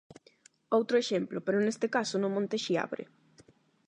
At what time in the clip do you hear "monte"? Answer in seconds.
2.35-2.61